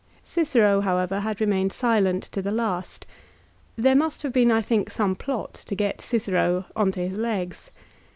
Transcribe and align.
Cicero, 0.23 0.81
however, 0.81 1.19
had 1.19 1.39
remained 1.39 1.71
silent 1.71 2.23
to 2.31 2.41
the 2.41 2.51
last. 2.51 3.05
There 3.75 3.93
must 3.95 4.23
have 4.23 4.33
been, 4.33 4.49
I 4.49 4.59
think, 4.59 4.89
some 4.89 5.15
plot 5.15 5.53
to 5.53 5.75
get 5.75 6.01
Cicero 6.01 6.65
on 6.75 6.91
to 6.93 6.99
his 7.07 7.19
legs. 7.19 7.69